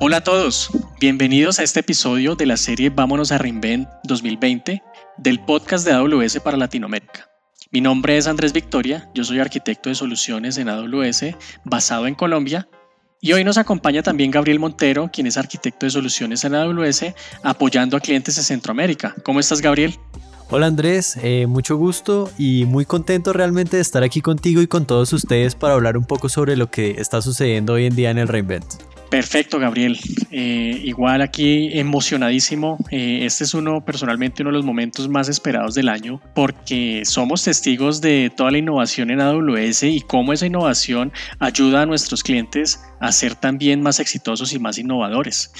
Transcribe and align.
Hola 0.00 0.18
a 0.18 0.20
todos, 0.20 0.70
bienvenidos 1.00 1.58
a 1.58 1.64
este 1.64 1.80
episodio 1.80 2.36
de 2.36 2.46
la 2.46 2.56
serie 2.56 2.88
Vámonos 2.88 3.32
a 3.32 3.38
Reinvent 3.38 3.88
2020 4.04 4.80
del 5.16 5.40
podcast 5.40 5.84
de 5.84 5.92
AWS 5.92 6.38
para 6.38 6.56
Latinoamérica. 6.56 7.28
Mi 7.72 7.80
nombre 7.80 8.16
es 8.16 8.28
Andrés 8.28 8.52
Victoria, 8.52 9.10
yo 9.12 9.24
soy 9.24 9.40
arquitecto 9.40 9.88
de 9.88 9.96
soluciones 9.96 10.56
en 10.56 10.68
AWS 10.68 11.34
basado 11.64 12.06
en 12.06 12.14
Colombia 12.14 12.68
y 13.20 13.32
hoy 13.32 13.42
nos 13.42 13.58
acompaña 13.58 14.04
también 14.04 14.30
Gabriel 14.30 14.60
Montero, 14.60 15.10
quien 15.12 15.26
es 15.26 15.36
arquitecto 15.36 15.84
de 15.84 15.90
soluciones 15.90 16.44
en 16.44 16.54
AWS 16.54 17.06
apoyando 17.42 17.96
a 17.96 18.00
clientes 18.00 18.36
de 18.36 18.44
Centroamérica. 18.44 19.16
¿Cómo 19.24 19.40
estás 19.40 19.60
Gabriel? 19.60 19.98
Hola 20.48 20.68
Andrés, 20.68 21.18
eh, 21.24 21.48
mucho 21.48 21.76
gusto 21.76 22.30
y 22.38 22.66
muy 22.66 22.84
contento 22.84 23.32
realmente 23.32 23.76
de 23.76 23.82
estar 23.82 24.04
aquí 24.04 24.20
contigo 24.20 24.62
y 24.62 24.68
con 24.68 24.86
todos 24.86 25.12
ustedes 25.12 25.56
para 25.56 25.74
hablar 25.74 25.96
un 25.96 26.04
poco 26.04 26.28
sobre 26.28 26.56
lo 26.56 26.70
que 26.70 26.92
está 26.98 27.20
sucediendo 27.20 27.72
hoy 27.72 27.86
en 27.86 27.96
día 27.96 28.10
en 28.10 28.18
el 28.18 28.28
Reinvent. 28.28 28.64
Perfecto, 29.10 29.58
Gabriel. 29.58 29.98
Eh, 30.30 30.82
igual 30.84 31.22
aquí 31.22 31.70
emocionadísimo. 31.78 32.76
Eh, 32.90 33.20
este 33.22 33.44
es 33.44 33.54
uno, 33.54 33.82
personalmente, 33.82 34.42
uno 34.42 34.50
de 34.50 34.58
los 34.58 34.66
momentos 34.66 35.08
más 35.08 35.28
esperados 35.28 35.74
del 35.74 35.88
año 35.88 36.20
porque 36.34 37.02
somos 37.04 37.42
testigos 37.42 38.02
de 38.02 38.30
toda 38.36 38.50
la 38.50 38.58
innovación 38.58 39.10
en 39.10 39.20
AWS 39.20 39.84
y 39.84 40.02
cómo 40.02 40.34
esa 40.34 40.46
innovación 40.46 41.12
ayuda 41.38 41.82
a 41.82 41.86
nuestros 41.86 42.22
clientes 42.22 42.82
a 43.00 43.10
ser 43.12 43.34
también 43.34 43.80
más 43.80 43.98
exitosos 43.98 44.52
y 44.52 44.58
más 44.58 44.76
innovadores. 44.76 45.52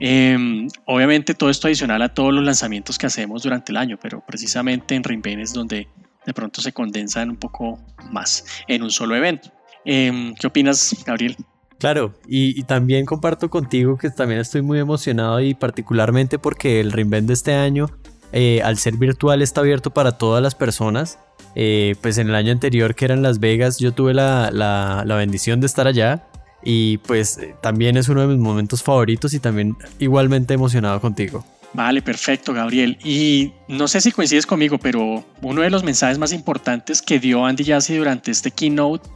Em, 0.00 0.68
obviamente 0.86 1.34
todo 1.34 1.50
esto 1.50 1.66
adicional 1.66 2.00
a 2.00 2.14
todos 2.14 2.32
los 2.32 2.44
lanzamientos 2.44 2.96
que 2.96 3.06
hacemos 3.06 3.42
durante 3.42 3.72
el 3.72 3.76
año, 3.76 3.98
pero 4.00 4.24
precisamente 4.26 4.94
en 4.94 5.04
Reinvent 5.04 5.42
es 5.42 5.52
donde 5.52 5.88
de 6.24 6.32
pronto 6.32 6.62
se 6.62 6.72
condensan 6.72 7.30
un 7.30 7.36
poco 7.36 7.78
más 8.10 8.46
en 8.66 8.82
un 8.82 8.90
solo 8.90 9.14
evento. 9.14 9.50
Em, 9.84 10.34
¿Qué 10.34 10.46
opinas, 10.46 10.96
Gabriel? 11.04 11.36
Claro, 11.84 12.14
y, 12.26 12.62
también 12.62 13.04
comparto 13.04 13.50
contigo 13.50 13.98
que 13.98 14.08
también 14.08 14.40
estoy 14.40 14.62
muy 14.62 14.78
emocionado 14.78 15.38
y 15.42 15.52
particularmente 15.52 16.38
porque 16.38 16.80
el 16.80 16.92
Reinvent 16.92 17.28
de 17.28 17.34
este 17.34 17.52
año, 17.52 17.90
eh, 18.32 18.62
al 18.62 18.78
ser 18.78 18.96
virtual, 18.96 19.42
está 19.42 19.60
abierto 19.60 19.90
para 19.90 20.12
todas 20.12 20.42
las 20.42 20.54
personas. 20.54 21.18
Eh, 21.54 21.94
pues 22.00 22.16
en 22.16 22.30
el 22.30 22.36
año 22.36 22.52
anterior 22.52 22.94
que 22.94 23.04
era 23.04 23.12
en 23.12 23.22
Las 23.22 23.38
Vegas, 23.38 23.78
yo 23.80 23.92
tuve 23.92 24.14
la, 24.14 24.50
la 24.50 25.14
bendición 25.16 25.60
de 25.60 25.66
estar 25.66 25.86
allá 25.86 26.26
y 26.62 26.96
pues 26.98 27.36
eh, 27.36 27.54
también 27.60 27.98
es 27.98 28.08
uno 28.08 28.22
de 28.22 28.28
mis 28.28 28.38
momentos 28.38 28.82
favoritos 28.82 29.34
y 29.34 29.38
también 29.38 29.76
igualmente 29.98 30.54
emocionado 30.54 31.02
contigo. 31.02 31.44
Vale, 31.74 32.00
perfecto, 32.00 32.54
Gabriel. 32.54 32.96
Y 33.04 33.52
no 33.68 33.88
sé 33.88 34.00
si 34.00 34.10
coincides 34.10 34.46
conmigo, 34.46 34.78
pero 34.78 35.22
uno 35.42 35.60
de 35.60 35.68
los 35.68 35.84
mensajes 35.84 36.16
más 36.16 36.32
importantes 36.32 37.02
que 37.02 37.18
dio 37.20 37.44
Andy 37.44 37.64
Jassy 37.64 37.96
durante 37.96 38.30
este 38.30 38.50
keynote 38.50 39.06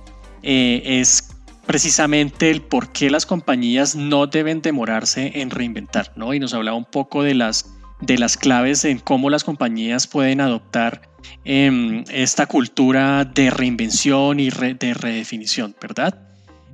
es 0.42 1.30
precisamente 1.68 2.50
el 2.50 2.62
por 2.62 2.92
qué 2.92 3.10
las 3.10 3.26
compañías 3.26 3.94
no 3.94 4.26
deben 4.26 4.62
demorarse 4.62 5.32
en 5.34 5.50
reinventar, 5.50 6.12
¿no? 6.16 6.32
Y 6.32 6.40
nos 6.40 6.54
hablaba 6.54 6.78
un 6.78 6.86
poco 6.86 7.22
de 7.22 7.34
las, 7.34 7.74
de 8.00 8.16
las 8.16 8.38
claves 8.38 8.86
en 8.86 8.98
cómo 8.98 9.28
las 9.28 9.44
compañías 9.44 10.06
pueden 10.06 10.40
adoptar 10.40 11.02
em, 11.44 12.04
esta 12.10 12.46
cultura 12.46 13.26
de 13.26 13.50
reinvención 13.50 14.40
y 14.40 14.48
de 14.48 14.94
redefinición, 14.94 15.76
¿verdad? 15.78 16.18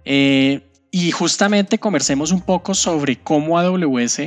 Eh, 0.04 0.70
y 0.92 1.10
justamente 1.10 1.80
conversemos 1.80 2.30
un 2.30 2.42
poco 2.42 2.72
sobre 2.72 3.16
cómo 3.16 3.58
AWS 3.58 4.20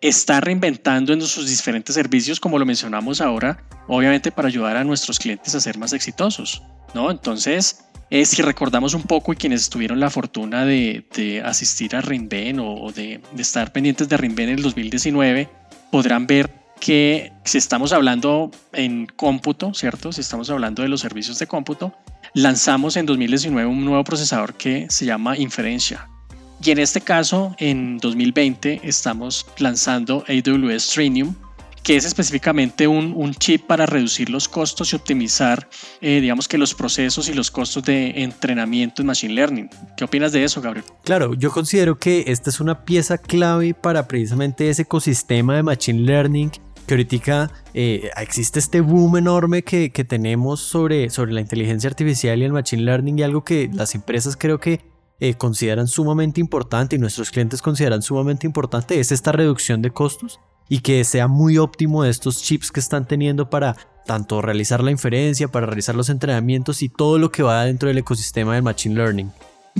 está 0.00 0.40
reinventando 0.40 1.12
en 1.12 1.20
sus 1.20 1.48
diferentes 1.48 1.94
servicios, 1.94 2.40
como 2.40 2.58
lo 2.58 2.64
mencionamos 2.64 3.20
ahora, 3.20 3.62
obviamente 3.86 4.32
para 4.32 4.48
ayudar 4.48 4.76
a 4.76 4.84
nuestros 4.84 5.18
clientes 5.18 5.54
a 5.54 5.60
ser 5.60 5.78
más 5.78 5.92
exitosos, 5.92 6.62
¿no? 6.94 7.10
Entonces, 7.10 7.84
eh, 8.10 8.24
si 8.24 8.42
recordamos 8.42 8.94
un 8.94 9.02
poco 9.02 9.32
y 9.32 9.36
quienes 9.36 9.68
tuvieron 9.68 10.00
la 10.00 10.10
fortuna 10.10 10.64
de, 10.64 11.42
asistir 11.44 11.94
a 11.94 12.00
Reinven 12.00 12.58
o, 12.60 12.90
de, 12.92 13.20
estar 13.38 13.72
pendientes 13.72 14.08
de 14.08 14.16
Reinven 14.16 14.48
en 14.48 14.56
el 14.56 14.62
2019, 14.62 15.48
podrán 15.92 16.26
ver 16.26 16.50
que 16.80 17.32
si 17.44 17.58
estamos 17.58 17.92
hablando 17.92 18.50
en 18.72 19.06
cómputo, 19.06 19.74
¿cierto? 19.74 20.12
Si 20.12 20.22
estamos 20.22 20.48
hablando 20.48 20.82
de 20.82 20.88
los 20.88 21.02
servicios 21.02 21.38
de 21.38 21.46
cómputo, 21.46 21.94
lanzamos 22.32 22.96
en 22.96 23.04
2019 23.04 23.68
un 23.68 23.84
nuevo 23.84 24.02
procesador 24.02 24.54
que 24.54 24.86
se 24.88 25.04
llama 25.04 25.36
Inferencia. 25.36 26.08
Y 26.62 26.70
en 26.70 26.78
este 26.78 27.00
caso, 27.00 27.54
en 27.58 27.96
2020, 27.98 28.80
estamos 28.84 29.46
lanzando 29.58 30.24
AWS 30.28 30.90
Trinium, 30.90 31.34
que 31.82 31.96
es 31.96 32.04
específicamente 32.04 32.86
un, 32.86 33.34
chip 33.34 33.66
para 33.66 33.86
reducir 33.86 34.28
los 34.28 34.46
costos 34.46 34.92
y 34.92 34.96
optimizar, 34.96 35.68
eh, 36.02 36.20
digamos 36.20 36.46
que 36.48 36.58
los 36.58 36.74
procesos 36.74 37.30
y 37.30 37.32
los 37.32 37.50
costos 37.50 37.84
de 37.84 38.22
entrenamiento 38.22 39.00
en 39.00 39.06
Machine 39.06 39.32
Learning. 39.32 39.70
¿Qué 39.96 40.04
opinas 40.04 40.32
de 40.32 40.44
eso, 40.44 40.60
Gabriel? 40.60 40.84
Claro, 41.04 41.32
yo 41.32 41.50
considero 41.50 41.98
que 41.98 42.24
esta 42.26 42.50
es 42.50 42.60
una 42.60 42.84
pieza 42.84 43.16
clave 43.16 43.72
para 43.72 44.06
precisamente 44.06 44.68
ese 44.68 44.82
ecosistema 44.82 45.56
de 45.56 45.62
Machine 45.62 46.00
Learning 46.00 46.50
que 46.86 46.94
ahorita 46.94 47.52
eh, 47.72 48.10
existe 48.16 48.58
este 48.58 48.80
boom 48.80 49.16
enorme 49.16 49.62
que, 49.62 49.90
que, 49.90 50.02
tenemos 50.02 50.60
sobre, 50.60 51.08
sobre 51.08 51.32
la 51.32 51.40
inteligencia 51.40 51.88
artificial 51.88 52.40
y 52.40 52.44
el 52.44 52.52
machine 52.52 52.82
learning 52.82 53.20
y 53.20 53.22
algo 53.22 53.44
que 53.44 53.70
las 53.72 53.94
empresas 53.94 54.36
creo 54.36 54.58
que 54.58 54.80
eh, 55.20 55.34
consideran 55.34 55.86
sumamente 55.86 56.40
importante 56.40 56.96
y 56.96 56.98
nuestros 56.98 57.30
clientes 57.30 57.62
consideran 57.62 58.02
sumamente 58.02 58.46
importante 58.46 58.98
es 58.98 59.12
esta 59.12 59.32
reducción 59.32 59.82
de 59.82 59.90
costos 59.90 60.40
y 60.68 60.80
que 60.80 61.04
sea 61.04 61.28
muy 61.28 61.58
óptimo 61.58 62.04
estos 62.04 62.42
chips 62.42 62.72
que 62.72 62.80
están 62.80 63.06
teniendo 63.06 63.50
para 63.50 63.76
tanto 64.06 64.40
realizar 64.40 64.82
la 64.82 64.90
inferencia, 64.90 65.48
para 65.48 65.66
realizar 65.66 65.94
los 65.94 66.08
entrenamientos 66.08 66.82
y 66.82 66.88
todo 66.88 67.18
lo 67.18 67.30
que 67.30 67.42
va 67.42 67.64
dentro 67.64 67.88
del 67.88 67.98
ecosistema 67.98 68.54
del 68.54 68.62
Machine 68.62 68.94
Learning. 68.94 69.30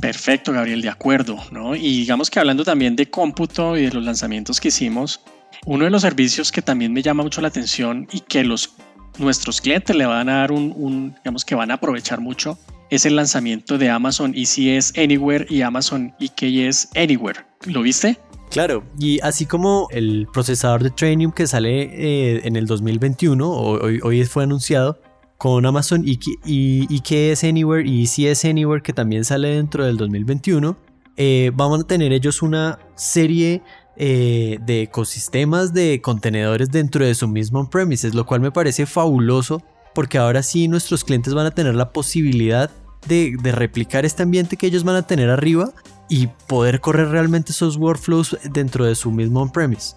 Perfecto, 0.01 0.53
Gabriel, 0.53 0.83
de 0.83 0.89
acuerdo, 0.89 1.37
¿no? 1.51 1.75
Y 1.75 2.01
digamos 2.01 2.31
que 2.31 2.39
hablando 2.39 2.65
también 2.65 2.95
de 2.95 3.11
cómputo 3.11 3.77
y 3.77 3.87
de 3.87 3.93
los 3.93 4.05
lanzamientos 4.05 4.61
que 4.61 4.69
hicimos, 4.69 5.21
uno 5.67 5.85
de 5.85 5.91
los 5.91 6.03
servicios 6.03 6.53
que 6.53 6.63
también 6.63 6.93
me 6.93 7.03
llama 7.03 7.23
mucho 7.23 7.41
la 7.41 7.49
atención 7.49 8.09
y 8.13 8.21
que 8.21 8.45
los 8.45 8.75
nuestros 9.21 9.61
clientes 9.61 9.95
le 9.95 10.07
van 10.07 10.29
a 10.29 10.39
dar 10.39 10.53
un, 10.53 11.15
digamos 11.17 11.45
que 11.45 11.55
van 11.55 11.71
a 11.71 11.75
aprovechar 11.75 12.21
mucho 12.21 12.59
es 12.91 13.07
el 13.07 13.15
lanzamiento 13.17 13.79
de 13.79 13.89
Amazon 13.89 14.35
ECS 14.37 14.95
Anywhere 14.99 15.47
y 15.49 15.63
Amazon 15.63 16.13
EKS 16.19 16.89
Anywhere. 16.97 17.41
¿Lo 17.67 17.83
viste? 17.83 18.19
Claro, 18.51 18.83
y 18.99 19.21
así 19.21 19.47
como 19.47 19.87
el 19.93 20.27
procesador 20.33 20.83
de 20.83 20.91
Trainium 20.91 21.31
que 21.31 21.47
sale 21.47 21.83
eh, 21.83 22.41
en 22.45 22.57
el 22.57 22.67
2021, 22.67 23.49
hoy, 23.49 24.01
hoy, 24.03 24.25
fue 24.25 24.43
anunciado, 24.43 25.01
con 25.39 25.65
Amazon 25.65 26.05
EKS 26.05 27.45
Anywhere 27.45 27.89
y 27.89 28.03
ECS 28.03 28.45
Anywhere 28.45 28.83
que 28.83 28.93
también 28.93 29.25
sale 29.25 29.55
dentro 29.55 29.87
del 29.87 29.97
2021, 29.97 30.77
eh, 31.17 31.53
vamos 31.55 31.81
a 31.81 31.85
tener 31.85 32.13
ellos 32.13 32.43
una 32.43 32.79
serie 32.97 33.63
eh, 34.03 34.59
de 34.63 34.81
ecosistemas 34.81 35.75
de 35.75 36.01
contenedores 36.01 36.71
dentro 36.71 37.05
de 37.05 37.15
su 37.15 37.29
mismo 37.29 37.61
on-premises, 37.61 38.15
lo 38.15 38.25
cual 38.25 38.41
me 38.41 38.51
parece 38.51 38.87
fabuloso 38.87 39.63
porque 39.95 40.17
ahora 40.17 40.43
sí 40.43 40.69
nuestros 40.69 41.05
clientes 41.05 41.35
van 41.35 41.45
a 41.45 41.51
tener 41.51 41.75
la 41.75 41.93
posibilidad 41.93 42.71
de, 43.07 43.37
replicar 43.53 44.07
este 44.07 44.23
ambiente 44.23 44.57
que 44.57 44.67
ellos 44.67 44.85
van 44.85 44.97
a 44.97 45.07
tener 45.07 45.29
arriba 45.29 45.75
y 46.09 46.29
poder 46.47 46.81
correr 46.81 47.09
realmente 47.09 47.53
esos 47.53 47.77
workflows 47.77 48.39
dentro 48.51 48.87
de 48.87 48.95
su 48.95 49.11
mismo 49.11 49.43
on-premise. 49.43 49.97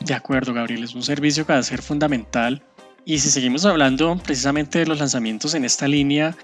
De 0.00 0.14
acuerdo, 0.14 0.54
Gabriel, 0.54 0.84
es 0.84 0.94
un 0.94 1.02
servicio 1.02 1.44
que 1.44 1.52
va 1.52 1.58
a 1.58 1.62
ser 1.62 1.82
fundamental. 1.82 2.62
Y 3.04 3.18
si 3.18 3.28
seguimos 3.28 3.66
hablando 3.66 4.16
precisamente 4.16 4.78
de 4.78 4.86
los 4.86 4.98
lanzamientos 4.98 5.52
en 5.52 5.66
esta 5.66 5.86
línea, 5.86 6.34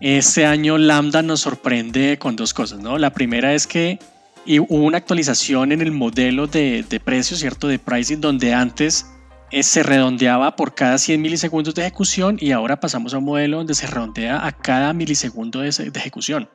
este 0.00 0.46
año 0.46 0.78
Lambda 0.78 1.22
nos 1.22 1.40
sorprende 1.40 2.20
con 2.20 2.36
dos 2.36 2.54
cosas, 2.54 2.78
¿no? 2.78 2.98
La 2.98 3.10
primera 3.10 3.52
es 3.52 3.66
que 3.66 3.98
hubo 4.46 4.84
una 4.84 4.98
actualización 4.98 5.72
en 5.72 5.80
el 5.80 5.92
modelo 5.92 6.46
de, 6.46 6.84
de 6.88 7.00
precio, 7.00 7.36
¿cierto? 7.36 7.68
De 7.68 7.78
pricing, 7.78 8.20
donde 8.20 8.54
antes 8.54 9.06
eh, 9.52 9.62
se 9.62 9.82
redondeaba 9.82 10.56
por 10.56 10.74
cada 10.74 10.96
100 10.96 11.20
milisegundos 11.20 11.74
de 11.74 11.82
ejecución 11.82 12.38
y 12.40 12.52
ahora 12.52 12.80
pasamos 12.80 13.12
a 13.12 13.18
un 13.18 13.24
modelo 13.24 13.58
donde 13.58 13.74
se 13.74 13.86
redondea 13.86 14.46
a 14.46 14.52
cada 14.52 14.94
milisegundo 14.94 15.60
de, 15.60 15.68
ejecución. 15.68 16.48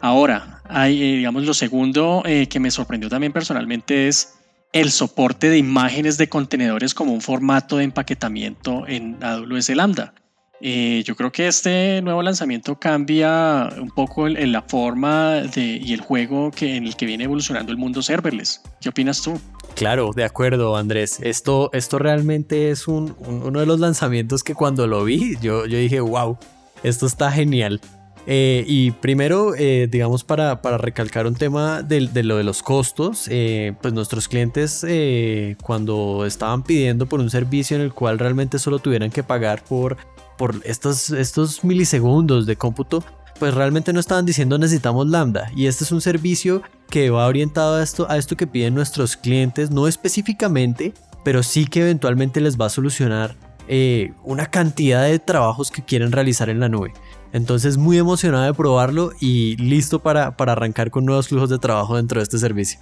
Ahora, 0.00 0.62
eh, 0.70 0.88
digamos, 0.88 1.44
lo 1.44 1.52
segundo 1.52 2.22
eh, 2.24 2.46
que 2.48 2.58
me 2.58 2.70
sorprendió 2.70 3.10
también 3.10 3.34
personalmente 3.34 4.08
es 4.08 4.38
el 4.72 4.90
soporte 4.90 5.50
de 5.50 5.58
imágenes 5.58 6.16
de 6.16 6.30
contenedores 6.30 6.94
como 6.94 7.12
un 7.12 7.20
formato 7.20 7.76
de 7.76 7.84
empaquetamiento 7.84 8.86
en 8.88 9.22
AWS 9.22 9.68
Lambda. 9.76 10.14
Yo 10.60 11.16
creo 11.16 11.32
que 11.32 11.48
este 11.48 12.02
nuevo 12.02 12.22
lanzamiento 12.22 12.78
cambia 12.78 13.68
un 13.80 13.90
poco 13.90 14.26
en 14.28 14.52
la 14.52 14.62
forma 14.62 15.42
de, 15.42 15.80
y 15.82 15.92
el 15.92 16.00
juego 16.00 16.50
que, 16.50 16.76
en 16.76 16.86
el 16.86 16.96
que 16.96 17.06
viene 17.06 17.24
evolucionando 17.24 17.72
el 17.72 17.78
mundo 17.78 18.02
serverless. 18.02 18.60
¿Qué 18.80 18.88
opinas 18.90 19.22
tú? 19.22 19.40
Claro, 19.74 20.10
de 20.14 20.24
acuerdo, 20.24 20.76
Andrés. 20.76 21.18
Esto, 21.22 21.70
esto 21.72 21.98
realmente 21.98 22.70
es 22.70 22.88
un, 22.88 23.16
uno 23.20 23.60
de 23.60 23.66
los 23.66 23.80
lanzamientos 23.80 24.42
que 24.42 24.54
cuando 24.54 24.86
lo 24.86 25.04
vi, 25.04 25.36
yo, 25.40 25.66
yo 25.66 25.78
dije, 25.78 26.00
wow, 26.00 26.36
esto 26.82 27.06
está 27.06 27.30
genial. 27.30 27.80
Eh, 28.26 28.64
y 28.66 28.90
primero, 28.90 29.54
eh, 29.56 29.88
digamos, 29.90 30.24
para, 30.24 30.60
para, 30.60 30.78
recalcar 30.78 31.26
un 31.26 31.34
tema 31.34 31.82
de, 31.82 32.06
de, 32.06 32.22
lo 32.22 32.36
de 32.36 32.44
los 32.44 32.62
costos, 32.62 33.26
eh, 33.30 33.72
pues 33.80 33.94
nuestros 33.94 34.28
clientes 34.28 34.84
cuando 35.62 36.24
estaban 36.26 36.62
pidiendo 36.62 37.06
por 37.06 37.20
un 37.20 37.30
servicio 37.30 37.76
en 37.76 37.82
el 37.82 37.92
cual 37.92 38.18
realmente 38.18 38.58
solo 38.58 38.78
tuvieran 38.78 39.10
que 39.10 39.22
pagar 39.22 39.64
por, 39.64 39.96
por 40.40 40.56
estos, 40.64 41.10
estos 41.10 41.64
milisegundos 41.64 42.46
de 42.46 42.56
cómputo, 42.56 43.04
pues 43.38 43.52
realmente 43.52 43.92
no 43.92 44.00
estaban 44.00 44.24
diciendo 44.24 44.56
necesitamos 44.56 45.06
Lambda. 45.06 45.50
Y 45.54 45.66
este 45.66 45.84
es 45.84 45.92
un 45.92 46.00
servicio 46.00 46.62
que 46.88 47.10
va 47.10 47.26
orientado 47.26 47.76
a 47.76 47.82
esto, 47.82 48.06
a 48.08 48.16
esto 48.16 48.38
que 48.38 48.46
piden 48.46 48.74
nuestros 48.74 49.18
clientes, 49.18 49.70
no 49.70 49.86
específicamente, 49.86 50.94
pero 51.26 51.42
sí 51.42 51.66
que 51.66 51.82
eventualmente 51.82 52.40
les 52.40 52.58
va 52.58 52.64
a 52.64 52.70
solucionar 52.70 53.36
eh, 53.68 54.14
una 54.24 54.46
cantidad 54.46 55.04
de 55.04 55.18
trabajos 55.18 55.70
que 55.70 55.84
quieren 55.84 56.10
realizar 56.10 56.48
en 56.48 56.60
la 56.60 56.70
nube. 56.70 56.94
Entonces 57.34 57.76
muy 57.76 57.98
emocionado 57.98 58.46
de 58.46 58.54
probarlo 58.54 59.12
y 59.20 59.56
listo 59.58 59.98
para, 59.98 60.38
para 60.38 60.52
arrancar 60.52 60.90
con 60.90 61.04
nuevos 61.04 61.28
flujos 61.28 61.50
de 61.50 61.58
trabajo 61.58 61.96
dentro 61.96 62.20
de 62.20 62.22
este 62.22 62.38
servicio. 62.38 62.80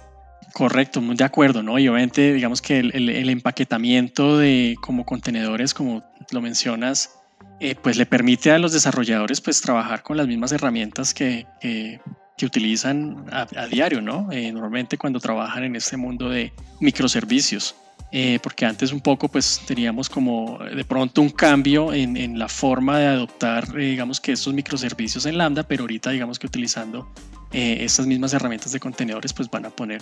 Correcto, 0.53 1.01
muy 1.01 1.17
de 1.17 1.25
acuerdo, 1.25 1.61
¿no? 1.61 1.77
Y 1.77 1.89
obviamente, 1.89 2.33
digamos 2.33 2.61
que 2.61 2.79
el, 2.79 3.29
empaquetamiento 3.29 4.37
de 4.37 4.77
como 4.79 5.05
contenedores, 5.05 5.73
como 5.73 6.05
lo 6.31 6.41
mencionas, 6.41 7.18
eh, 7.59 7.75
pues 7.81 7.97
le 7.97 8.05
permite 8.05 8.51
a 8.51 8.59
los 8.59 8.71
desarrolladores 8.71 9.41
pues 9.41 9.61
trabajar 9.61 10.01
con 10.01 10.15
las 10.17 10.27
mismas 10.27 10.51
herramientas 10.51 11.13
que, 11.13 11.45
que, 11.61 11.99
utilizan 12.41 13.25
a, 13.31 13.67
diario, 13.67 14.01
¿no? 14.01 14.31
Eh, 14.31 14.51
normalmente 14.53 14.97
cuando 14.97 15.19
trabajan 15.19 15.65
en 15.65 15.75
este 15.75 15.97
mundo 15.97 16.29
de 16.29 16.53
microservicios. 16.79 17.75
Eh, 18.11 18.39
porque 18.41 18.65
antes 18.65 18.91
un 18.91 19.01
poco 19.01 19.27
pues 19.27 19.61
teníamos 19.67 20.09
como 20.09 20.57
de 20.57 20.83
pronto 20.83 21.21
un 21.21 21.29
cambio 21.29 21.93
en, 21.93 22.17
en 22.17 22.39
la 22.39 22.47
forma 22.47 22.97
de 22.97 23.05
adoptar 23.05 23.71
digamos 23.71 24.19
que 24.19 24.31
estos 24.31 24.51
microservicios 24.51 25.27
en 25.27 25.37
Lambda, 25.37 25.61
pero 25.61 25.83
ahorita 25.83 26.09
digamos 26.09 26.39
que 26.39 26.47
utilizando 26.47 27.13
estas 27.51 28.07
mismas 28.07 28.33
herramientas 28.33 28.71
de 28.71 28.79
contenedores 28.79 29.31
pues 29.31 29.47
van 29.51 29.67
a 29.67 29.69
poner 29.69 30.01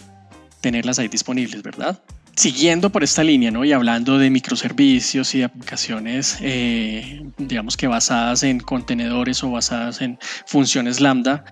tenerlas 0.61 0.99
ahí 0.99 1.09
disponibles, 1.09 1.61
¿verdad? 1.63 1.99
Siguiendo 2.37 2.91
por 2.91 3.03
esta 3.03 3.23
línea, 3.23 3.49
¿no? 3.49 3.65
Y 3.65 3.71
hablando 3.71 4.19
de 4.19 4.29
microservicios 4.29 5.33
y 5.33 5.41
aplicaciones, 5.41 6.37
eh, 6.41 7.23
digamos 7.39 7.75
que 7.75 7.87
basadas 7.87 8.43
en 8.43 8.59
contenedores 8.59 9.43
o 9.43 9.49
basadas 9.49 10.01
en 10.01 10.19
funciones 10.45 11.01
lambda, 11.01 11.43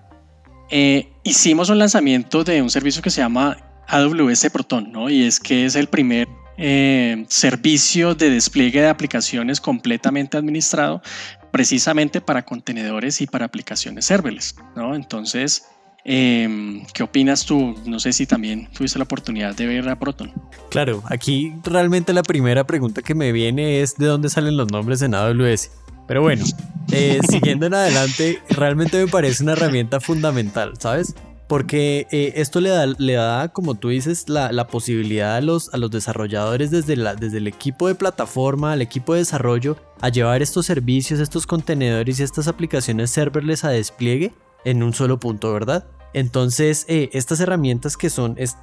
eh, 0.70 1.08
hicimos 1.24 1.70
un 1.70 1.80
lanzamiento 1.80 2.44
de 2.44 2.62
un 2.62 2.70
servicio 2.70 3.02
que 3.02 3.10
se 3.10 3.20
llama 3.20 3.56
AWS 3.88 4.48
Proton, 4.52 4.92
¿no? 4.92 5.10
Y 5.10 5.24
es 5.24 5.40
que 5.40 5.66
es 5.66 5.74
el 5.74 5.88
primer 5.88 6.28
eh, 6.56 7.24
servicio 7.26 8.14
de 8.14 8.30
despliegue 8.30 8.80
de 8.80 8.88
aplicaciones 8.88 9.60
completamente 9.60 10.36
administrado 10.36 11.02
precisamente 11.50 12.20
para 12.20 12.44
contenedores 12.44 13.20
y 13.20 13.26
para 13.26 13.46
aplicaciones 13.46 14.04
serverless, 14.04 14.54
¿no? 14.76 14.94
Entonces, 14.94 15.64
Em, 16.08 16.86
¿Qué 16.94 17.02
opinas 17.02 17.44
tú? 17.44 17.74
No 17.84 17.98
sé 17.98 18.12
si 18.12 18.26
también 18.26 18.68
tuviste 18.72 18.96
la 18.96 19.02
oportunidad 19.02 19.56
de 19.56 19.66
ver 19.66 19.88
a 19.88 19.98
Proton. 19.98 20.32
Claro, 20.70 21.02
aquí 21.06 21.52
realmente 21.64 22.12
la 22.12 22.22
primera 22.22 22.64
pregunta 22.64 23.02
que 23.02 23.16
me 23.16 23.32
viene 23.32 23.80
es 23.80 23.96
de 23.96 24.06
dónde 24.06 24.28
salen 24.28 24.56
los 24.56 24.70
nombres 24.70 25.02
en 25.02 25.16
AWS. 25.16 25.72
Pero 26.06 26.22
bueno, 26.22 26.44
eh, 26.92 27.18
siguiendo 27.28 27.66
en 27.66 27.74
adelante, 27.74 28.40
realmente 28.50 29.04
me 29.04 29.10
parece 29.10 29.42
una 29.42 29.54
herramienta 29.54 29.98
fundamental, 29.98 30.74
¿sabes? 30.78 31.16
Porque 31.48 32.06
eh, 32.12 32.34
esto 32.36 32.60
le 32.60 32.68
da, 32.68 32.86
le 32.86 33.14
da, 33.14 33.48
como 33.48 33.74
tú 33.74 33.88
dices, 33.88 34.28
la, 34.28 34.68
posibilidad 34.68 35.34
a 35.34 35.40
los, 35.40 35.74
a 35.74 35.76
los 35.76 35.90
desarrolladores 35.90 36.70
desde, 36.70 36.94
la, 36.94 37.16
desde 37.16 37.38
el 37.38 37.48
equipo 37.48 37.88
de 37.88 37.96
plataforma, 37.96 38.70
al 38.70 38.82
equipo 38.82 39.14
de 39.14 39.20
desarrollo, 39.20 39.76
a 40.00 40.08
llevar 40.08 40.40
estos 40.40 40.66
servicios, 40.66 41.18
estos 41.18 41.48
contenedores 41.48 42.20
y 42.20 42.22
estas 42.22 42.46
aplicaciones 42.46 43.10
serverless 43.10 43.64
a 43.64 43.70
despliegue 43.70 44.32
en 44.66 44.82
un 44.82 44.92
solo 44.92 45.18
punto, 45.18 45.52
¿verdad? 45.52 45.86
Entonces, 46.12 46.84
eh, 46.88 47.08
estas 47.12 47.40
herramientas 47.40 47.96
que 47.96 48.10
son 48.10 48.36
es, 48.36 48.56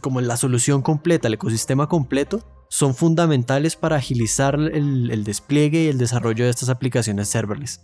como 0.00 0.20
la 0.20 0.36
solución 0.36 0.82
completa, 0.82 1.28
el 1.28 1.34
ecosistema 1.34 1.86
completo, 1.86 2.44
son 2.70 2.94
fundamentales 2.94 3.76
para 3.76 3.96
agilizar 3.96 4.54
el, 4.54 5.24
despliegue 5.24 5.84
y 5.84 5.86
el 5.88 5.98
desarrollo 5.98 6.44
de 6.44 6.50
estas 6.50 6.70
aplicaciones 6.70 7.28
serverless. 7.28 7.82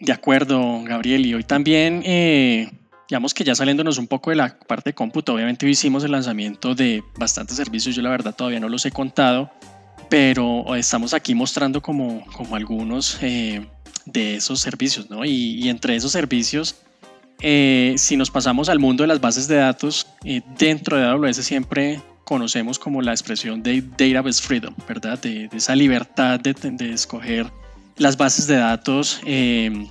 De 0.00 0.12
acuerdo, 0.12 0.82
Gabriel. 0.84 1.24
Y 1.24 1.34
hoy 1.34 1.44
también, 1.44 2.02
eh, 2.04 2.70
digamos 3.08 3.32
que 3.32 3.44
ya 3.44 3.54
saliéndonos 3.54 3.96
un 3.96 4.06
poco 4.06 4.30
de 4.30 4.36
la 4.36 4.58
parte 4.58 4.90
de 4.90 4.94
cómputo, 4.94 5.32
obviamente 5.32 5.66
hicimos 5.68 6.04
el 6.04 6.12
lanzamiento 6.12 6.74
de 6.74 7.02
bastantes 7.18 7.56
servicios. 7.56 7.96
Yo 7.96 8.02
la 8.02 8.10
verdad 8.10 8.34
todavía 8.34 8.60
no 8.60 8.68
los 8.68 8.84
he 8.84 8.90
contado, 8.90 9.50
pero 10.10 10.74
estamos 10.74 11.14
aquí 11.14 11.34
mostrando 11.34 11.80
como, 11.80 12.22
como 12.36 12.54
algunos 12.54 13.18
eh, 13.22 13.66
de 14.06 14.36
esos 14.36 14.60
servicios, 14.60 15.10
¿no? 15.10 15.24
y 15.24 15.68
entre 15.68 15.96
esos 15.96 16.12
servicios 16.12 16.76
eh, 17.40 17.94
si 17.98 18.16
nos 18.16 18.30
pasamos 18.30 18.68
al 18.68 18.78
mundo 18.78 19.02
de 19.02 19.08
las 19.08 19.20
bases 19.20 19.46
de 19.46 19.56
datos, 19.56 20.06
eh, 20.24 20.40
dentro 20.58 20.96
de 20.96 21.04
AWS 21.04 21.36
siempre 21.36 22.00
conocemos 22.24 22.78
como 22.78 23.02
la 23.02 23.12
expresión 23.12 23.62
de 23.62 23.82
Database 23.82 24.42
Freedom, 24.42 24.74
¿verdad? 24.88 25.20
De, 25.20 25.48
esa 25.52 25.76
libertad 25.76 26.40
de, 26.40 26.54
escoger 26.92 27.46
las 27.98 28.16
bases 28.16 28.46
de 28.46 28.56
datos, 28.56 29.20
eh, 29.24 29.86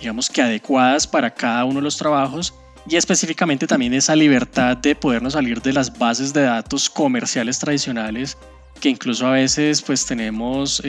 digamos 0.00 0.30
que 0.30 0.42
adecuadas 0.42 1.06
para 1.06 1.34
cada 1.34 1.64
uno 1.64 1.76
de 1.76 1.82
los 1.82 1.96
trabajos 1.96 2.54
y 2.88 2.94
específicamente 2.96 3.66
también 3.66 3.92
esa 3.92 4.14
libertad 4.14 4.76
de 4.76 4.94
podernos 4.94 5.32
salir 5.32 5.60
de 5.60 5.72
las 5.72 5.96
bases 5.98 6.32
de 6.32 6.42
datos 6.42 6.88
comerciales 6.88 7.58
tradicionales 7.58 8.38
que 8.80 8.88
incluso 8.88 9.26
a 9.26 9.32
veces 9.32 9.82
pues 9.82 10.06
tenemos, 10.06 10.82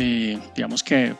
digamos 0.56 0.84
que 0.84 1.16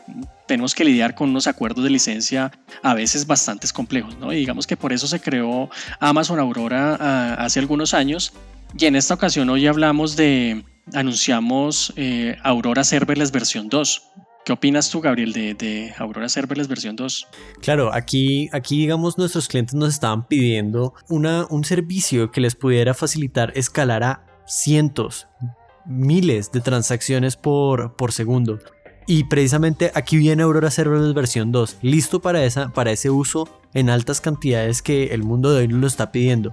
tenemos 0.46 0.74
que 0.74 0.84
lidiar 0.84 1.14
con 1.14 1.30
unos 1.30 1.46
acuerdos 1.46 1.84
de 1.84 1.90
licencia 1.90 2.50
a 2.82 2.94
veces 2.94 3.26
bastante 3.26 3.68
complejos, 3.72 4.18
¿no? 4.18 4.32
Y 4.32 4.36
digamos 4.36 4.66
que 4.66 4.76
por 4.76 4.92
eso 4.92 5.06
se 5.06 5.20
creó 5.20 5.68
Amazon 6.00 6.40
Aurora 6.40 6.96
ah, 6.98 7.36
hace 7.38 7.60
algunos 7.60 7.94
años 7.94 8.32
y 8.76 8.86
en 8.86 8.96
esta 8.96 9.14
ocasión 9.14 9.48
hoy 9.50 9.66
hablamos 9.66 10.16
de, 10.16 10.64
anunciamos 10.94 11.92
eh, 11.96 12.36
Aurora 12.42 12.84
Serverless 12.84 13.32
versión 13.32 13.68
2. 13.68 14.02
¿Qué 14.44 14.52
opinas 14.52 14.88
tú, 14.88 15.00
Gabriel, 15.00 15.32
de, 15.32 15.94
Aurora 15.98 16.28
Serverless 16.28 16.68
versión 16.68 16.96
2? 16.96 17.26
Claro, 17.60 17.92
aquí, 17.92 18.48
aquí, 18.52 18.78
digamos, 18.78 19.18
nuestros 19.18 19.46
clientes 19.46 19.74
nos 19.74 19.92
estaban 19.92 20.26
pidiendo 20.26 20.94
una, 21.08 21.46
un 21.50 21.64
servicio 21.64 22.30
que 22.30 22.40
les 22.40 22.54
pudiera 22.54 22.94
facilitar 22.94 23.52
escalar 23.54 24.02
a 24.02 24.24
cientos, 24.46 25.28
miles 25.88 26.52
de 26.52 26.60
transacciones 26.60 27.36
por, 27.36 27.96
por 27.96 28.12
segundo. 28.12 28.58
Y 29.06 29.24
precisamente 29.24 29.90
aquí 29.94 30.18
viene 30.18 30.42
Aurora 30.42 30.70
Serverless 30.70 31.14
versión 31.14 31.50
2, 31.50 31.78
listo 31.80 32.20
para, 32.20 32.44
esa, 32.44 32.68
para 32.68 32.92
ese 32.92 33.08
uso 33.08 33.48
en 33.72 33.88
altas 33.88 34.20
cantidades 34.20 34.82
que 34.82 35.14
el 35.14 35.22
mundo 35.22 35.50
de 35.50 35.60
hoy 35.60 35.68
lo 35.68 35.86
está 35.86 36.12
pidiendo. 36.12 36.52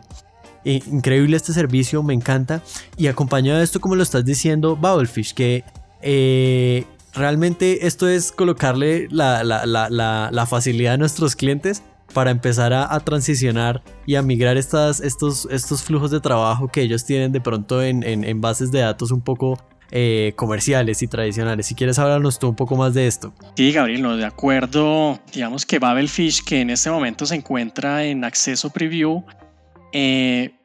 increíble 0.64 1.36
este 1.36 1.52
servicio, 1.52 2.02
me 2.02 2.14
encanta. 2.14 2.62
Y 2.96 3.08
acompañado 3.08 3.58
de 3.60 3.66
esto, 3.66 3.82
como 3.82 3.96
lo 3.96 4.04
estás 4.04 4.24
diciendo, 4.24 4.78
Bubblefish, 4.78 5.34
que 5.34 5.66
eh, 6.02 6.86
realmente 7.14 7.88
esto 7.88 8.08
es 8.08 8.32
colocarle 8.32 9.08
la, 9.12 10.48
facilidad 10.50 10.94
a 10.94 10.98
nuestros 10.98 11.36
clientes 11.36 11.84
para 12.16 12.32
empezar 12.32 12.72
a, 12.72 12.98
transicionar 13.02 13.84
y 14.06 14.16
a 14.16 14.22
migrar 14.22 14.56
estas, 14.56 15.02
estos, 15.02 15.50
estos 15.52 15.84
flujos 15.84 16.12
de 16.12 16.22
trabajo 16.22 16.70
que 16.70 16.82
ellos 16.82 17.04
tienen 17.04 17.34
de 17.34 17.42
pronto 17.42 17.84
en, 17.84 18.04
en 18.06 18.40
bases 18.40 18.72
de 18.72 18.80
datos 18.80 19.12
un 19.12 19.20
poco 19.20 19.58
eh, 19.92 20.32
comerciales 20.38 21.02
y 21.02 21.08
tradicionales. 21.08 21.68
Si 21.68 21.76
quieres 21.76 22.00
hablarnos 22.00 22.40
tú 22.40 22.48
un 22.48 22.56
poco 22.56 22.78
más 22.78 22.94
de 22.94 23.06
esto. 23.06 23.34
Sí, 23.58 23.74
Gabriel, 23.74 24.02
no, 24.02 24.16
de 24.16 24.26
acuerdo. 24.26 25.20
Digamos 25.34 25.66
que 25.66 25.78
Babelfish, 25.78 26.44
que 26.44 26.62
en 26.62 26.70
este 26.70 26.90
momento 26.90 27.26
se 27.26 27.36
encuentra 27.36 28.06
en 28.06 28.24
acceso 28.24 28.70
preview, 28.70 29.24
eh, 29.92 30.56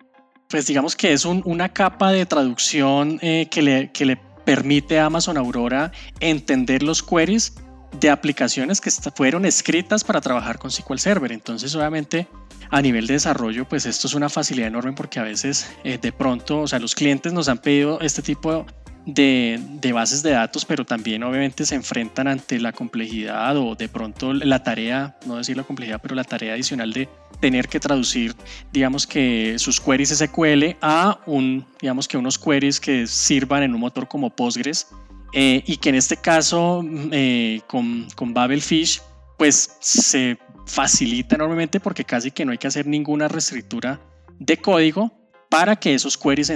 pues 0.49 0.69
digamos 0.69 0.95
que 0.95 1.13
es 1.13 1.25
una 1.25 1.69
capa 1.69 2.13
de 2.13 2.27
traducción 2.27 3.19
eh, 3.23 3.49
que, 3.51 3.63
le, 3.63 3.91
que 3.91 4.07
le 4.07 4.17
permite 4.45 5.01
a 5.01 5.07
Amazon 5.07 5.37
Aurora 5.37 5.91
entender 6.21 6.83
los 6.83 7.03
queries 7.03 7.55
de 7.99 8.11
aplicaciones 8.11 8.81
que 8.81 8.91
fueron 8.91 9.45
escritas 9.45 10.05
para 10.05 10.21
trabajar 10.21 10.59
con 10.59 10.71
SQL 10.71 10.99
Server. 10.99 11.33
Entonces, 11.33 11.75
obviamente, 11.75 12.29
a 12.71 12.81
nivel 12.81 13.07
de 13.07 13.15
desarrollo, 13.15 13.69
pues 13.69 13.87
esto 13.87 14.07
es 14.07 14.15
una 14.15 14.29
facilidad 14.29 14.69
enorme 14.69 14.93
porque 14.93 15.19
a 15.19 15.25
veces 15.25 15.71
de 15.83 16.13
pronto, 16.13 16.61
o 16.61 16.69
sea, 16.69 16.79
los 16.79 16.95
clientes 16.95 17.33
nos 17.33 17.49
han 17.49 17.59
pedido 17.59 18.01
este 18.01 18.23
tipo 18.23 18.65
de, 19.07 19.91
bases 19.93 20.23
de 20.23 20.31
datos, 20.31 20.65
pero 20.65 20.85
también 20.85 21.23
obviamente 21.23 21.65
se 21.67 21.75
enfrentan 21.75 22.29
ante 22.29 22.61
la 22.61 22.73
complejidad 22.73 23.57
o 23.57 23.75
de 23.75 23.89
pronto 23.89 24.33
la 24.33 24.63
tarea, 24.63 25.17
no 25.27 25.37
decir 25.37 25.57
la 25.57 25.65
complejidad, 25.65 26.01
pero 26.03 26.15
la 26.15 26.25
tarea 26.25 26.55
adicional 26.55 26.93
de 26.93 27.09
tener 27.41 27.69
que 27.69 27.81
traducir, 27.81 28.35
digamos 28.73 29.07
que 29.07 29.59
sus 29.59 29.81
queries 29.81 30.11
SQL 30.11 30.77
a 30.83 31.19
un, 31.27 31.65
digamos 31.81 32.07
que 32.07 32.19
unos 32.19 32.39
queries 32.39 32.79
que 32.79 33.07
sirvan 33.07 33.63
en 33.63 33.75
un 33.75 33.81
motor 33.81 34.07
como 34.07 34.31
Postgres 34.31 34.89
eh, 35.33 35.63
y 35.67 35.77
que 35.77 35.91
en 35.91 35.95
este 35.95 36.17
caso 36.17 36.85
eh, 37.13 37.61
con, 37.67 38.09
con 38.17 38.35
Babelfish 38.35 39.01
pues 39.39 39.77
se 39.81 40.39
facilita 40.67 41.35
enormemente 41.35 41.81
porque 41.81 42.05
casi 42.05 42.31
que 42.31 42.45
no 42.45 42.53
hay 42.53 42.59
que 42.59 42.67
hacer 42.67 42.87
ninguna 42.87 43.29
reescritura 43.29 44.01
de 44.39 44.57
código 44.59 45.13
para 45.49 45.77
que 45.77 45.95
esos 45.95 46.17
queries 46.17 46.53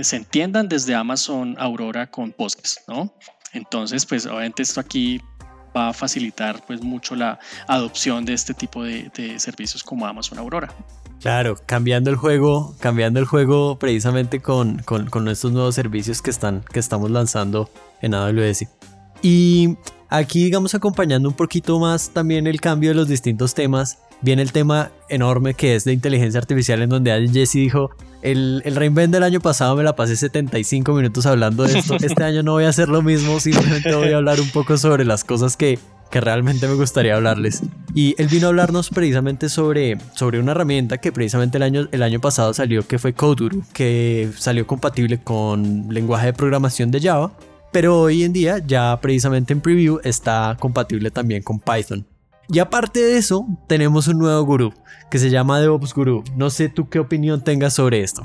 se 0.00 0.16
entiendan 0.16 0.68
desde 0.68 0.94
Amazon 0.94 1.54
Aurora 1.58 2.10
con 2.10 2.32
Postgres, 2.32 2.80
¿no? 2.88 3.14
Entonces, 3.52 4.06
pues 4.06 4.26
obviamente 4.26 4.62
esto 4.62 4.80
aquí 4.80 5.20
va 5.76 5.88
a 5.88 5.92
facilitar 5.92 6.64
pues 6.66 6.80
mucho 6.82 7.14
la 7.14 7.38
adopción 7.68 8.24
de 8.24 8.32
este 8.32 8.54
tipo 8.54 8.82
de, 8.82 9.38
servicios 9.38 9.84
como 9.84 10.06
Amazon 10.06 10.38
Aurora. 10.38 10.72
Claro, 11.20 11.56
cambiando 11.66 12.10
el 12.10 12.16
juego, 12.16 12.74
cambiando 12.80 13.20
el 13.20 13.26
juego 13.26 13.78
precisamente 13.78 14.40
con, 14.40 14.78
con, 14.80 15.10
con 15.10 15.28
estos 15.28 15.52
nuevos 15.52 15.74
servicios 15.74 16.22
que, 16.22 16.30
están, 16.30 16.62
que 16.72 16.78
estamos 16.78 17.10
lanzando 17.10 17.70
en 18.02 18.14
AWS. 18.14 18.66
Y 19.22 19.76
Aquí, 20.08 20.44
digamos, 20.44 20.74
acompañando 20.74 21.28
un 21.28 21.34
poquito 21.34 21.80
más 21.80 22.10
también 22.10 22.46
el 22.46 22.60
cambio 22.60 22.90
de 22.90 22.94
los 22.94 23.08
distintos 23.08 23.54
temas, 23.54 23.98
viene 24.22 24.42
el 24.42 24.52
tema 24.52 24.90
enorme 25.08 25.54
que 25.54 25.74
es 25.74 25.84
de 25.84 25.92
inteligencia 25.92 26.38
artificial, 26.38 26.80
en 26.82 26.90
donde 26.90 27.28
Jesse 27.32 27.54
dijo: 27.54 27.90
el, 28.22 28.62
el 28.64 28.76
Reinvent 28.76 29.12
del 29.12 29.24
año 29.24 29.40
pasado 29.40 29.74
me 29.74 29.82
la 29.82 29.96
pasé 29.96 30.14
75 30.14 30.92
minutos 30.92 31.26
hablando 31.26 31.64
de 31.64 31.78
esto. 31.78 31.96
Este 32.00 32.22
año 32.22 32.44
no 32.44 32.52
voy 32.52 32.64
a 32.64 32.68
hacer 32.68 32.88
lo 32.88 33.02
mismo, 33.02 33.40
simplemente 33.40 33.94
voy 33.96 34.12
a 34.12 34.18
hablar 34.18 34.40
un 34.40 34.48
poco 34.50 34.76
sobre 34.76 35.04
las 35.04 35.24
cosas 35.24 35.56
que, 35.56 35.80
que 36.08 36.20
realmente 36.20 36.68
me 36.68 36.74
gustaría 36.74 37.16
hablarles. 37.16 37.62
Y 37.92 38.14
él 38.18 38.28
vino 38.28 38.46
a 38.46 38.50
hablarnos 38.50 38.90
precisamente 38.90 39.48
sobre, 39.48 39.98
sobre 40.14 40.38
una 40.38 40.52
herramienta 40.52 40.98
que 40.98 41.10
precisamente 41.10 41.56
el 41.56 41.64
año, 41.64 41.88
el 41.90 42.02
año 42.04 42.20
pasado 42.20 42.54
salió, 42.54 42.86
que 42.86 43.00
fue 43.00 43.12
CodeGuru, 43.12 43.64
que 43.72 44.30
salió 44.38 44.68
compatible 44.68 45.18
con 45.18 45.88
lenguaje 45.90 46.26
de 46.26 46.32
programación 46.32 46.92
de 46.92 47.00
Java 47.00 47.32
pero 47.72 48.00
hoy 48.00 48.24
en 48.24 48.32
día 48.32 48.58
ya 48.58 48.98
precisamente 49.00 49.52
en 49.52 49.60
preview 49.60 50.00
está 50.04 50.56
compatible 50.58 51.10
también 51.10 51.42
con 51.42 51.58
Python. 51.58 52.06
Y 52.48 52.60
aparte 52.60 53.00
de 53.00 53.18
eso, 53.18 53.46
tenemos 53.66 54.06
un 54.08 54.18
nuevo 54.18 54.42
gurú 54.44 54.72
que 55.10 55.18
se 55.18 55.30
llama 55.30 55.60
DevOps 55.60 55.94
Guru. 55.94 56.24
No 56.36 56.50
sé 56.50 56.68
tú 56.68 56.88
qué 56.88 56.98
opinión 56.98 57.42
tengas 57.42 57.74
sobre 57.74 58.02
esto. 58.02 58.22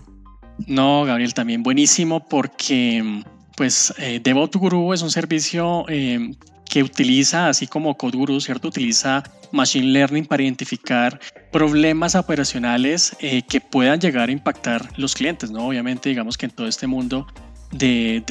No, 0.68 1.04
Gabriel, 1.06 1.34
también 1.34 1.64
buenísimo 1.64 2.28
porque 2.28 3.24
pues 3.58 3.94
eh, 3.98 4.20
DevOps 4.24 4.58
Guru 4.58 4.94
es 4.94 5.02
un 5.02 5.12
servicio 5.12 5.86
eh, 5.90 6.32
que 6.66 6.84
utiliza, 6.84 7.50
así 7.50 7.68
como 7.68 7.98
CodeGuru, 7.98 8.40
¿cierto? 8.40 8.68
Utiliza 8.70 9.24
Machine 9.52 9.88
Learning 9.88 10.26
para 10.26 10.44
identificar 10.44 11.20
problemas 11.52 12.16
operacionales 12.16 13.16
eh, 13.20 13.42
que 13.42 13.60
puedan 13.60 14.00
llegar 14.00 14.30
a 14.30 14.32
impactar 14.32 14.88
los 14.98 15.16
clientes, 15.16 15.52
¿no? 15.52 15.68
Obviamente, 15.68 16.10
digamos 16.10 16.38
que 16.38 16.46
en 16.46 16.52
todo 16.52 16.68
este 16.68 16.88
mundo 16.88 17.28
de 17.72 18.24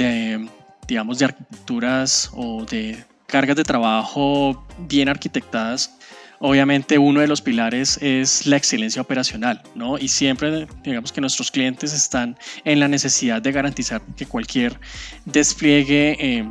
digamos, 0.90 1.20
de 1.20 1.26
arquitecturas 1.26 2.30
o 2.34 2.64
de 2.64 3.04
cargas 3.26 3.54
de 3.54 3.62
trabajo 3.62 4.66
bien 4.88 5.08
arquitectadas, 5.08 5.96
obviamente 6.40 6.98
uno 6.98 7.20
de 7.20 7.28
los 7.28 7.40
pilares 7.40 7.96
es 8.02 8.44
la 8.44 8.56
excelencia 8.56 9.00
operacional, 9.00 9.62
¿no? 9.76 9.98
Y 9.98 10.08
siempre, 10.08 10.66
digamos 10.82 11.12
que 11.12 11.20
nuestros 11.20 11.52
clientes 11.52 11.92
están 11.92 12.36
en 12.64 12.80
la 12.80 12.88
necesidad 12.88 13.40
de 13.40 13.52
garantizar 13.52 14.02
que 14.16 14.26
cualquier 14.26 14.80
despliegue 15.26 16.16
eh, 16.18 16.50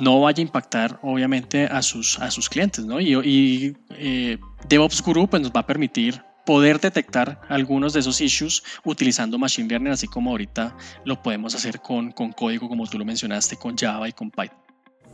no 0.00 0.20
vaya 0.20 0.40
a 0.40 0.42
impactar, 0.42 0.98
obviamente, 1.02 1.66
a 1.66 1.80
sus, 1.80 2.18
a 2.18 2.32
sus 2.32 2.48
clientes, 2.48 2.84
¿no? 2.84 2.98
Y, 3.00 3.14
y 3.24 3.76
eh, 3.90 4.36
DevOps 4.68 5.00
Guru 5.00 5.28
pues, 5.28 5.42
nos 5.42 5.52
va 5.52 5.60
a 5.60 5.66
permitir 5.66 6.20
poder 6.46 6.80
detectar 6.80 7.42
algunos 7.50 7.92
de 7.92 8.00
esos 8.00 8.20
issues 8.22 8.62
utilizando 8.84 9.36
Machine 9.36 9.68
Learning, 9.68 9.92
así 9.92 10.06
como 10.06 10.30
ahorita 10.30 10.74
lo 11.04 11.22
podemos 11.22 11.54
hacer 11.54 11.80
con, 11.80 12.12
con 12.12 12.32
código, 12.32 12.68
como 12.68 12.86
tú 12.86 12.96
lo 12.96 13.04
mencionaste, 13.04 13.56
con 13.56 13.76
Java 13.76 14.08
y 14.08 14.12
con 14.12 14.30
Python. 14.30 14.56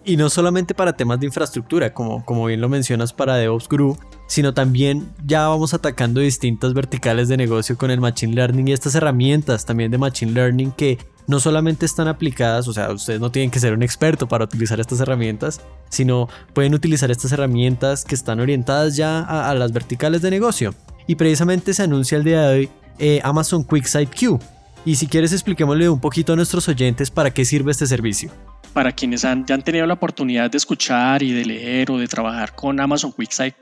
Y 0.04 0.16
no 0.16 0.28
solamente 0.28 0.74
para 0.74 0.94
temas 0.94 1.20
de 1.20 1.26
infraestructura, 1.26 1.94
como, 1.94 2.24
como 2.24 2.46
bien 2.46 2.60
lo 2.60 2.68
mencionas 2.68 3.12
para 3.12 3.36
DevOps 3.36 3.68
Guru, 3.68 3.96
sino 4.26 4.52
también 4.52 5.12
ya 5.24 5.46
vamos 5.46 5.74
atacando 5.74 6.20
distintas 6.20 6.74
verticales 6.74 7.28
de 7.28 7.36
negocio 7.36 7.78
con 7.78 7.90
el 7.90 8.00
Machine 8.00 8.34
Learning 8.34 8.66
y 8.68 8.72
estas 8.72 8.96
herramientas 8.96 9.64
también 9.64 9.92
de 9.92 9.98
Machine 9.98 10.32
Learning 10.32 10.72
que 10.72 10.98
no 11.28 11.38
solamente 11.38 11.86
están 11.86 12.08
aplicadas, 12.08 12.66
o 12.66 12.72
sea, 12.72 12.90
ustedes 12.90 13.20
no 13.20 13.30
tienen 13.30 13.52
que 13.52 13.60
ser 13.60 13.74
un 13.74 13.84
experto 13.84 14.26
para 14.26 14.44
utilizar 14.44 14.80
estas 14.80 14.98
herramientas, 14.98 15.60
sino 15.88 16.28
pueden 16.52 16.74
utilizar 16.74 17.12
estas 17.12 17.30
herramientas 17.30 18.04
que 18.04 18.16
están 18.16 18.40
orientadas 18.40 18.96
ya 18.96 19.20
a, 19.20 19.50
a 19.50 19.54
las 19.54 19.72
verticales 19.72 20.20
de 20.20 20.32
negocio 20.32 20.74
y 21.06 21.14
precisamente 21.14 21.74
se 21.74 21.82
anuncia 21.82 22.16
el 22.18 22.24
día 22.24 22.42
de 22.42 22.54
hoy 22.54 22.70
eh, 22.98 23.20
Amazon 23.24 23.64
QuickSight 23.64 24.14
Q. 24.14 24.38
Y 24.84 24.96
si 24.96 25.06
quieres 25.06 25.32
expliquémosle 25.32 25.88
un 25.88 26.00
poquito 26.00 26.32
a 26.32 26.36
nuestros 26.36 26.68
oyentes 26.68 27.10
para 27.10 27.32
qué 27.32 27.44
sirve 27.44 27.72
este 27.72 27.86
servicio. 27.86 28.30
Para 28.72 28.92
quienes 28.92 29.24
han, 29.24 29.46
ya 29.46 29.54
han 29.54 29.62
tenido 29.62 29.86
la 29.86 29.94
oportunidad 29.94 30.50
de 30.50 30.58
escuchar 30.58 31.22
y 31.22 31.32
de 31.32 31.44
leer 31.44 31.90
o 31.90 31.98
de 31.98 32.08
trabajar 32.08 32.54
con 32.54 32.80
Amazon 32.80 33.12
QuickSight, 33.12 33.54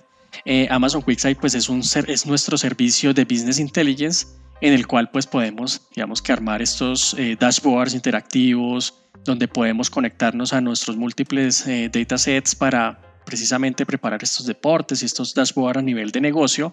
eh, 0.44 0.68
Amazon 0.70 1.02
QuickSight 1.02 1.38
pues 1.38 1.54
es, 1.54 1.68
un, 1.68 1.80
es 1.80 2.26
nuestro 2.26 2.56
servicio 2.56 3.12
de 3.12 3.24
Business 3.24 3.58
Intelligence 3.58 4.26
en 4.60 4.72
el 4.72 4.86
cual 4.86 5.10
pues 5.10 5.26
podemos 5.26 5.80
digamos 5.94 6.22
que 6.22 6.32
armar 6.32 6.62
estos 6.62 7.14
eh, 7.18 7.36
dashboards 7.38 7.94
interactivos 7.94 8.94
donde 9.24 9.48
podemos 9.48 9.90
conectarnos 9.90 10.52
a 10.52 10.60
nuestros 10.60 10.96
múltiples 10.96 11.66
datasets 11.92 12.54
para 12.54 13.00
precisamente 13.24 13.84
preparar 13.84 14.22
estos 14.22 14.46
deportes 14.46 15.02
y 15.02 15.06
estos 15.06 15.34
dashboards 15.34 15.78
a 15.78 15.82
nivel 15.82 16.10
de 16.10 16.20
negocio 16.20 16.72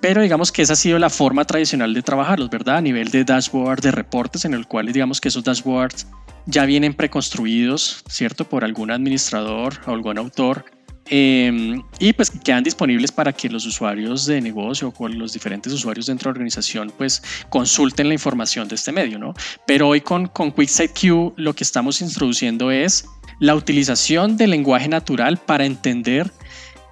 pero 0.00 0.22
digamos 0.22 0.52
que 0.52 0.62
esa 0.62 0.74
ha 0.74 0.76
sido 0.76 0.98
la 0.98 1.10
forma 1.10 1.44
tradicional 1.44 1.92
de 1.94 2.02
trabajarlos, 2.02 2.50
¿verdad? 2.50 2.76
A 2.76 2.80
nivel 2.80 3.10
de 3.10 3.24
dashboard, 3.24 3.80
de 3.80 3.90
reportes, 3.90 4.44
en 4.44 4.54
el 4.54 4.66
cual 4.66 4.92
digamos 4.92 5.20
que 5.20 5.28
esos 5.28 5.44
dashboards 5.44 6.06
ya 6.46 6.64
vienen 6.64 6.94
preconstruidos, 6.94 8.02
¿cierto? 8.08 8.44
Por 8.44 8.64
algún 8.64 8.90
administrador 8.90 9.74
o 9.86 9.92
algún 9.92 10.18
autor. 10.18 10.64
Em, 11.10 11.82
y 11.98 12.12
pues 12.12 12.30
quedan 12.30 12.62
disponibles 12.62 13.12
para 13.12 13.32
que 13.32 13.48
los 13.48 13.64
usuarios 13.64 14.26
de 14.26 14.42
negocio 14.42 14.92
o 14.96 15.08
los 15.08 15.32
diferentes 15.32 15.72
usuarios 15.72 16.06
dentro 16.06 16.28
de 16.28 16.32
la 16.32 16.36
organización 16.36 16.92
pues 16.98 17.22
consulten 17.48 18.08
la 18.08 18.14
información 18.14 18.68
de 18.68 18.74
este 18.74 18.92
medio, 18.92 19.18
¿no? 19.18 19.32
Pero 19.66 19.88
hoy 19.88 20.02
con, 20.02 20.26
con 20.26 20.50
QuickSight 20.50 20.92
Q 20.98 21.32
lo 21.36 21.54
que 21.54 21.64
estamos 21.64 22.02
introduciendo 22.02 22.70
es 22.70 23.06
la 23.40 23.54
utilización 23.54 24.36
del 24.36 24.50
lenguaje 24.50 24.88
natural 24.88 25.38
para 25.38 25.64
entender 25.64 26.30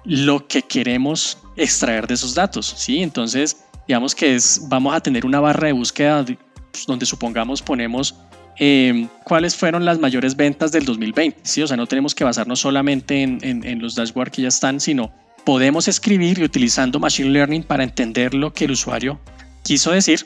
lo 0.03 0.47
que 0.47 0.63
queremos 0.63 1.37
extraer 1.57 2.07
de 2.07 2.13
esos 2.13 2.33
datos, 2.35 2.73
¿sí? 2.77 3.01
Entonces, 3.01 3.57
digamos 3.87 4.15
que 4.15 4.35
es, 4.35 4.61
vamos 4.69 4.95
a 4.95 5.01
tener 5.01 5.25
una 5.25 5.39
barra 5.39 5.67
de 5.67 5.73
búsqueda 5.73 6.23
pues, 6.23 6.85
donde 6.85 7.05
supongamos 7.05 7.61
ponemos 7.61 8.15
eh, 8.59 9.07
cuáles 9.23 9.55
fueron 9.55 9.85
las 9.85 9.99
mayores 9.99 10.35
ventas 10.35 10.71
del 10.71 10.85
2020, 10.85 11.39
¿sí? 11.43 11.61
O 11.61 11.67
sea, 11.67 11.77
no 11.77 11.85
tenemos 11.87 12.15
que 12.15 12.23
basarnos 12.23 12.59
solamente 12.59 13.21
en, 13.21 13.81
los 13.81 13.95
dashboards 13.95 14.31
que 14.31 14.41
ya 14.43 14.47
están, 14.47 14.79
sino 14.79 15.11
podemos 15.45 15.87
escribir 15.87 16.39
y 16.39 16.43
utilizando 16.43 16.99
Machine 16.99 17.29
Learning 17.29 17.63
para 17.63 17.83
entender 17.83 18.33
lo 18.33 18.53
que 18.53 18.65
el 18.65 18.71
usuario 18.71 19.19
quiso 19.63 19.91
decir, 19.91 20.25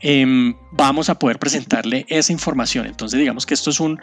em, 0.00 0.54
vamos 0.72 1.08
a 1.08 1.18
poder 1.18 1.38
presentarle 1.38 2.04
esa 2.08 2.32
información. 2.32 2.86
Entonces, 2.86 3.18
digamos 3.18 3.46
que 3.46 3.54
esto 3.54 3.70
es 3.70 3.80
un 3.80 3.98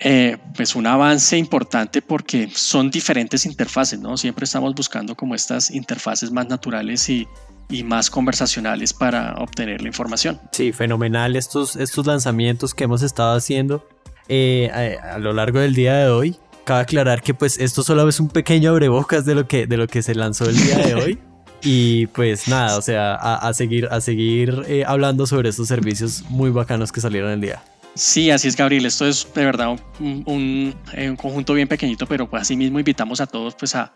eh, 0.00 0.38
pues 0.56 0.74
un 0.74 0.86
avance 0.86 1.36
importante 1.36 2.00
porque 2.00 2.48
son 2.52 2.90
diferentes 2.90 3.44
interfaces, 3.44 4.00
¿no? 4.00 4.16
Siempre 4.16 4.44
estamos 4.44 4.74
buscando 4.74 5.14
como 5.14 5.34
estas 5.34 5.70
interfaces 5.70 6.30
más 6.30 6.48
naturales 6.48 7.08
y, 7.10 7.28
y 7.68 7.84
más 7.84 8.10
conversacionales 8.10 8.92
para 8.92 9.34
obtener 9.34 9.82
la 9.82 9.88
información. 9.88 10.40
Sí, 10.52 10.72
fenomenal 10.72 11.36
estos, 11.36 11.76
estos 11.76 12.06
lanzamientos 12.06 12.74
que 12.74 12.84
hemos 12.84 13.02
estado 13.02 13.36
haciendo 13.36 13.86
eh, 14.28 14.70
a, 14.72 15.18
lo 15.18 15.32
largo 15.32 15.60
del 15.60 15.74
día 15.74 15.96
de 15.96 16.08
hoy. 16.08 16.36
Cabe 16.64 16.82
aclarar 16.82 17.22
que 17.22 17.34
pues 17.34 17.58
esto 17.58 17.82
solo 17.82 18.08
es 18.08 18.20
un 18.20 18.28
pequeño 18.28 18.70
abrebocas 18.70 19.24
de 19.24 19.34
lo 19.34 19.46
que, 19.46 19.66
de 19.66 19.76
lo 19.76 19.86
que 19.86 20.02
se 20.02 20.14
lanzó 20.14 20.48
el 20.48 20.56
día 20.56 20.78
de 20.78 20.94
hoy. 20.94 21.18
Y 21.62 22.06
pues 22.06 22.48
nada, 22.48 22.78
o 22.78 22.80
sea, 22.80 23.16
a, 23.16 23.52
seguir, 23.52 23.86
a 23.90 24.00
seguir 24.00 24.64
eh, 24.66 24.82
hablando 24.86 25.26
sobre 25.26 25.50
estos 25.50 25.68
servicios 25.68 26.24
muy 26.30 26.48
bacanos 26.48 26.90
que 26.90 27.02
salieron 27.02 27.30
el 27.32 27.42
día. 27.42 27.62
Sí, 27.94 28.30
así 28.30 28.48
es, 28.48 28.56
Gabriel. 28.56 28.86
Esto 28.86 29.06
es 29.06 29.26
de 29.34 29.44
verdad 29.44 29.78
un, 29.98 30.24
un, 30.26 31.16
conjunto 31.16 31.54
bien 31.54 31.68
pequeñito, 31.68 32.06
pero 32.06 32.28
pues 32.28 32.42
así 32.42 32.56
mismo 32.56 32.78
invitamos 32.78 33.20
a 33.20 33.26
todos 33.26 33.54
pues 33.54 33.74
a 33.74 33.92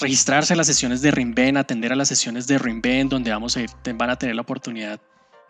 registrarse 0.00 0.52
a 0.52 0.56
las 0.56 0.66
sesiones 0.66 1.02
de 1.02 1.10
Rimben, 1.10 1.56
atender 1.56 1.92
a 1.92 1.96
las 1.96 2.08
sesiones 2.08 2.46
de 2.46 2.58
Rimben, 2.58 3.08
donde 3.08 3.30
vamos 3.30 3.56
a 3.56 3.62
ir, 3.62 3.70
van 3.94 4.10
a 4.10 4.16
tener 4.16 4.34
la 4.34 4.42
oportunidad 4.42 5.00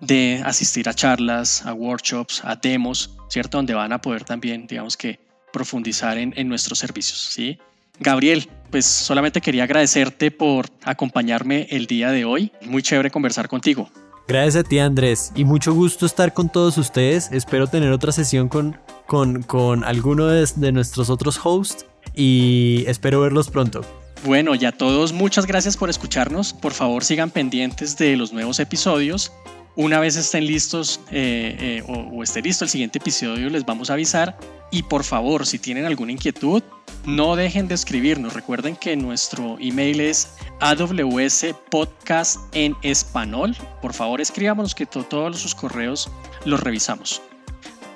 de 0.00 0.40
asistir 0.44 0.88
a 0.88 0.94
charlas, 0.94 1.64
a 1.66 1.75
workshops, 1.75 2.42
a 2.44 2.56
demos, 2.56 3.16
¿cierto? 3.28 3.59
Donde 3.59 3.75
van 3.75 3.92
a 3.92 4.00
poder 4.00 4.25
también, 4.25 4.66
digamos 4.66 4.97
que, 4.97 5.20
profundizar 5.52 6.16
en, 6.16 6.32
en 6.37 6.49
nuestros 6.49 6.78
servicios, 6.78 7.18
¿sí? 7.18 7.59
Gabriel, 7.99 8.49
pues 8.70 8.87
solamente 8.87 9.40
quería 9.42 9.64
agradecerte 9.64 10.30
por 10.30 10.70
acompañarme 10.85 11.66
el 11.70 11.87
día 11.87 12.11
de 12.11 12.25
hoy. 12.25 12.50
Muy 12.62 12.82
chévere 12.82 13.11
conversar 13.11 13.47
contigo. 13.47 13.90
Gracias 14.30 14.54
a 14.54 14.62
ti 14.62 14.78
Andrés 14.78 15.32
y 15.34 15.44
mucho 15.44 15.75
gusto 15.75 16.06
estar 16.06 16.32
con 16.32 16.49
todos 16.49 16.78
ustedes. 16.78 17.32
Espero 17.32 17.66
tener 17.66 17.90
otra 17.90 18.12
sesión 18.12 18.49
con, 18.49 18.78
con, 19.08 19.42
con 19.42 19.82
alguno 19.82 20.28
de, 20.28 20.49
de 20.54 20.70
nuestros 20.70 21.10
otros 21.10 21.40
hosts 21.42 21.84
y 22.14 22.84
espero 22.87 23.22
verlos 23.22 23.50
pronto. 23.50 23.80
Bueno, 24.25 24.54
ya 24.54 24.70
todos 24.70 25.12
muchas 25.12 25.46
gracias 25.46 25.76
por 25.76 25.90
escucharnos. 25.90 26.52
Por 26.52 26.75
favor 26.75 27.02
sigan 27.02 27.32
pendientes 27.32 27.96
de 27.96 28.16
los 28.16 28.32
nuevos 28.32 28.60
episodios. 28.60 29.32
Una 29.80 29.99
vez 29.99 30.14
estén 30.16 30.44
listos 30.44 31.00
eh, 31.10 31.56
eh, 31.58 31.84
o, 31.88 32.18
o, 32.18 32.22
esté 32.22 32.42
listo 32.42 32.64
el 32.64 32.70
siguiente 32.70 32.99
episodio 32.99 33.49
les 33.49 33.64
vamos 33.64 33.88
a 33.88 33.94
avisar. 33.94 34.37
Y 34.70 34.82
por 34.82 35.04
favor, 35.04 35.46
si 35.46 35.58
tienen 35.58 35.87
alguna 35.87 36.12
inquietud, 36.12 36.62
no 37.06 37.34
dejen 37.34 37.66
de 37.66 37.76
escribirnos. 37.76 38.34
Recuerden 38.34 38.76
que 38.76 38.94
nuestro 38.94 39.56
email 39.58 40.02
es 40.02 40.34
AWS 40.60 41.46
Podcast 41.70 42.40
en 42.52 42.76
español. 42.82 43.56
Por 43.80 43.94
favor, 43.94 44.20
escribamos 44.20 44.75
que 44.75 44.84
todos 44.84 45.38
sus 45.38 45.54
correos 45.54 46.10
los 46.44 46.60
revisamos. 46.60 47.22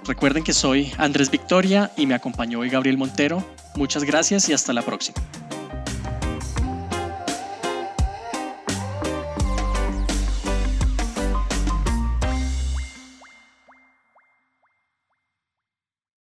Recuerden 0.07 0.43
que 0.43 0.55
soy 0.55 0.91
Andrés 0.97 1.31
Victoria 1.31 1.93
y 1.99 2.07
me 2.07 2.15
acompañó 2.15 2.61
hoy 2.61 2.71
Gabriel 2.71 2.97
Montero. 2.97 3.45
Muchas 3.75 4.05
gracias 4.05 4.49
y 4.49 4.55
hasta 4.55 4.73
la 4.73 4.81
próxima. 4.81 5.17